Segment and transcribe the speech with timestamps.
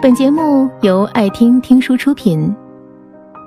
[0.00, 2.54] 本节目由爱听听书出品。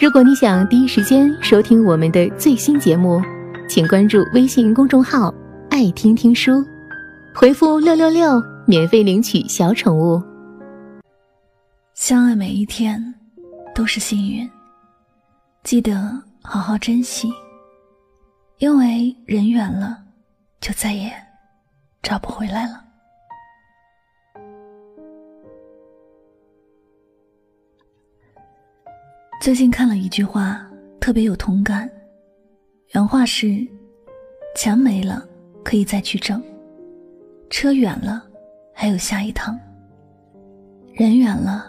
[0.00, 3.20] 如果你想第一时间收听我们的最新节目，
[3.68, 5.34] 请关注微信公众号
[5.70, 6.64] “爱听听书”，
[7.34, 10.22] 回复“六六六”免费领取小宠物。
[11.94, 13.12] 相爱每一天
[13.74, 14.48] 都是幸运，
[15.64, 17.28] 记得好好珍惜，
[18.58, 19.98] 因为人远了，
[20.60, 21.12] 就再也
[22.04, 22.85] 找不回来了。
[29.46, 30.68] 最近看了一句话，
[30.98, 31.88] 特别有同感。
[32.94, 33.64] 原话是
[34.58, 35.24] ：“钱没了
[35.62, 36.42] 可以再去挣，
[37.48, 38.26] 车远了
[38.74, 39.56] 还有下一趟，
[40.94, 41.68] 人远了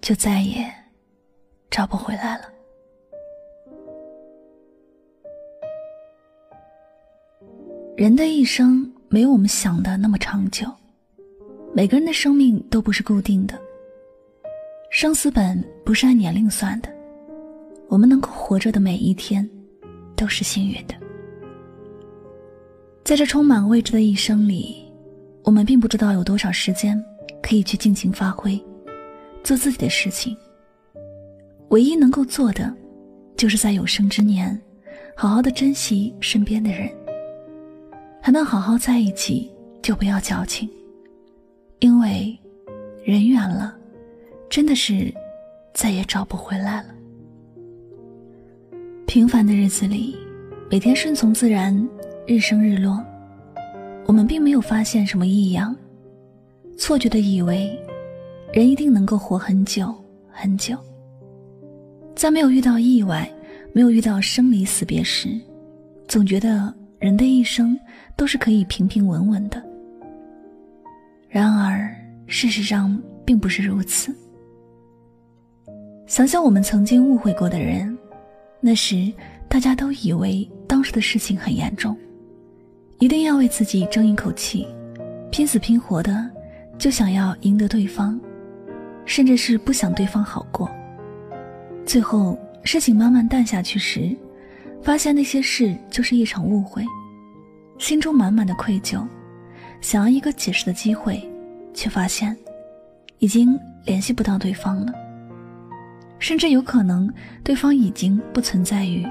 [0.00, 0.64] 就再也
[1.70, 2.44] 找不回来了。”
[7.94, 10.66] 人的一生没有我们想的那么长久，
[11.74, 13.60] 每个人的生命都不是固定的，
[14.90, 16.88] 生死本不是按年龄算的。
[17.92, 19.46] 我们能够活着的每一天，
[20.16, 20.94] 都是幸运的。
[23.04, 24.90] 在这充满未知的一生里，
[25.44, 26.98] 我们并不知道有多少时间
[27.42, 28.58] 可以去尽情发挥，
[29.44, 30.34] 做自己的事情。
[31.68, 32.74] 唯一能够做的，
[33.36, 34.58] 就是在有生之年，
[35.14, 36.90] 好好的珍惜身边的人。
[38.22, 40.66] 还能好好在一起，就不要矫情，
[41.80, 42.34] 因为
[43.04, 43.76] 人远了，
[44.48, 45.12] 真的是
[45.74, 46.94] 再也找不回来了。
[49.12, 50.16] 平凡的日子里，
[50.70, 51.86] 每天顺从自然，
[52.26, 52.98] 日升日落，
[54.06, 55.76] 我们并没有发现什么异样，
[56.78, 57.78] 错觉的以为
[58.54, 59.94] 人一定能够活很久
[60.30, 60.78] 很久。
[62.16, 63.30] 在没有遇到意外，
[63.74, 65.38] 没有遇到生离死别时，
[66.08, 67.78] 总觉得人的一生
[68.16, 69.62] 都是可以平平稳稳的。
[71.28, 71.94] 然而，
[72.26, 74.10] 事实上并不是如此。
[76.06, 77.94] 想想我们曾经误会过的人。
[78.64, 79.12] 那时，
[79.48, 81.96] 大家都以为当时的事情很严重，
[83.00, 84.68] 一定要为自己争一口气，
[85.32, 86.30] 拼死拼活的
[86.78, 88.20] 就想要赢得对方，
[89.04, 90.70] 甚至是不想对方好过。
[91.84, 94.16] 最后，事情慢慢淡下去时，
[94.80, 96.84] 发现那些事就是一场误会，
[97.78, 99.04] 心中满满的愧疚，
[99.80, 101.20] 想要一个解释的机会，
[101.74, 102.36] 却发现
[103.18, 104.92] 已经联系不到对方了。
[106.22, 107.12] 甚至有可能，
[107.42, 109.04] 对方已经不存在于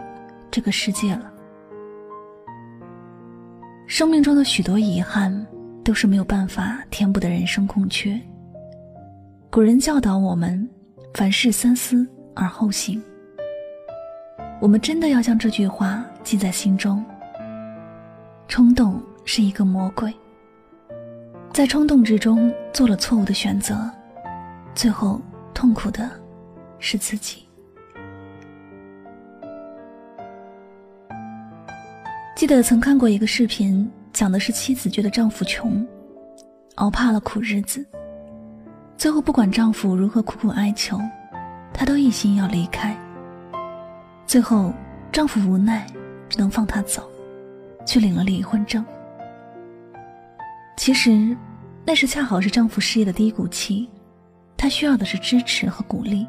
[0.50, 1.30] 这个世界了。
[3.86, 5.46] 生命中的许多遗憾，
[5.84, 8.18] 都是没有办法填补的人生空缺。
[9.50, 10.66] 古人教导我们：
[11.14, 13.04] 凡事三思而后行。
[14.62, 17.04] 我们真的要将这句话记在心中。
[18.48, 20.14] 冲动是一个魔鬼，
[21.52, 23.78] 在冲动之中做了错误的选择，
[24.74, 25.22] 最后
[25.54, 26.10] 痛苦的。
[26.82, 27.46] 是自己。
[32.36, 35.88] 记得曾看过一个视频，讲的是妻子觉得丈夫穷，
[36.76, 37.86] 熬怕了苦日子，
[38.98, 41.00] 最后不管丈夫如何苦苦哀求，
[41.72, 42.98] 她都一心要离开。
[44.26, 44.74] 最后
[45.12, 45.86] 丈夫无奈，
[46.28, 47.08] 只能放她走，
[47.86, 48.84] 去领了离婚证。
[50.78, 51.38] 其实，
[51.86, 53.88] 那时恰好是丈夫事业的低谷期，
[54.58, 56.28] 他需要的是支持和鼓励。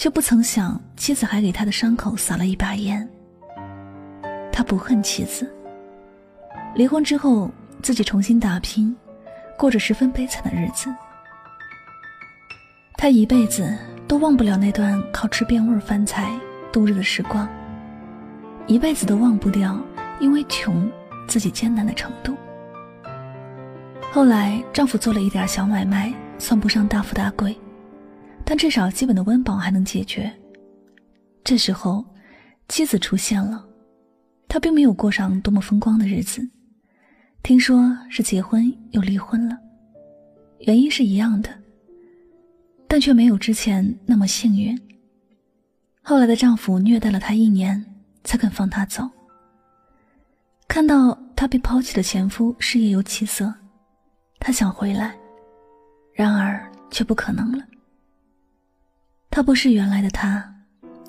[0.00, 3.06] 却不曾想，妻子还给他的伤口撒了一把盐。
[4.50, 5.54] 他不恨妻子。
[6.74, 7.50] 离婚之后，
[7.82, 8.96] 自己重新打拼，
[9.58, 10.88] 过着十分悲惨的日子。
[12.94, 13.76] 他一辈子
[14.08, 16.30] 都忘不了那段靠吃变味儿饭菜
[16.72, 17.46] 度日的时光，
[18.66, 19.78] 一辈子都忘不掉
[20.18, 20.90] 因为穷
[21.28, 22.34] 自己艰难的程度。
[24.10, 27.54] 后来，丈夫做了一点小买卖，算不上大富大贵。
[28.50, 30.28] 但至少基本的温饱还能解决。
[31.44, 32.04] 这时候，
[32.66, 33.64] 妻子出现了，
[34.48, 36.42] 他并没有过上多么风光的日子，
[37.44, 39.56] 听说是结婚又离婚了，
[40.66, 41.48] 原因是一样的，
[42.88, 44.76] 但却没有之前那么幸运。
[46.02, 47.80] 后来的丈夫虐待了她一年，
[48.24, 49.08] 才肯放她走。
[50.66, 53.54] 看到她被抛弃的前夫事业有起色，
[54.40, 55.14] 她想回来，
[56.12, 57.64] 然而却不可能了。
[59.30, 60.44] 他不是原来的他，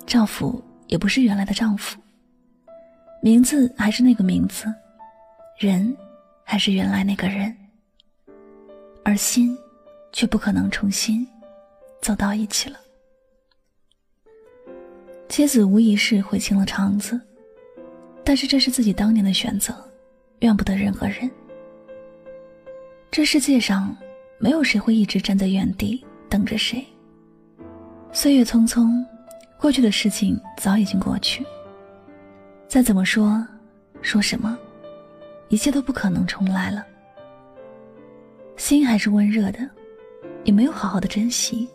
[0.06, 1.98] 丈夫也不是原来的丈夫。
[3.20, 4.72] 名字还是那个名字，
[5.58, 5.94] 人
[6.44, 7.54] 还是原来那个人，
[9.04, 9.58] 而心
[10.12, 11.26] 却不可能重新
[12.00, 12.78] 走到一起了。
[15.28, 17.20] 妻子无疑是悔青了肠子，
[18.24, 19.74] 但是这是自己当年的选择，
[20.40, 21.30] 怨不得任何人。
[23.10, 23.96] 这世界上
[24.38, 26.04] 没有谁会一直站在原地。
[26.32, 26.82] 等着谁。
[28.14, 29.02] 岁月匆匆，
[29.58, 31.42] 过去的事情早已经过去。
[32.68, 33.42] 再怎么说，
[34.02, 34.56] 说什么，
[35.48, 36.84] 一切都不可能重来了。
[38.58, 39.66] 心还是温热的，
[40.44, 41.66] 也没有好好的珍惜，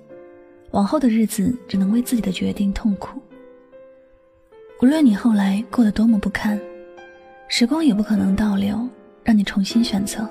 [0.70, 3.20] 往后的日子只能为自己的决定痛苦。
[4.80, 6.60] 无论你后来过得多么不堪，
[7.48, 8.88] 时光也不可能倒流，
[9.24, 10.30] 让你重新选择。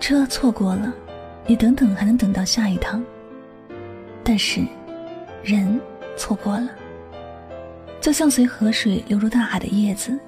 [0.00, 0.90] 车错过了，
[1.46, 3.04] 你等等还能等到下一趟。
[4.32, 4.66] 但是，
[5.44, 5.78] 人
[6.16, 6.70] 错过了，
[8.00, 10.18] 就像随河水流入大海的叶子，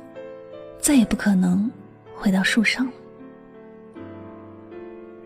[0.79, 1.71] 再也不可能
[2.15, 2.87] 回到树上。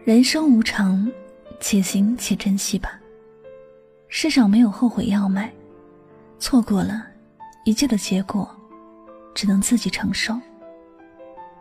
[0.05, 1.11] 人生无常，
[1.59, 3.01] 且行且珍惜吧。
[4.07, 5.53] 世上没有后悔药买，
[6.39, 7.05] 错过了，
[7.65, 8.49] 一切的结果，
[9.35, 10.41] 只能自己承受。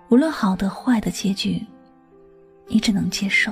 [0.09, 1.65] 无论好的坏的结局。
[2.67, 3.51] 你只能接受。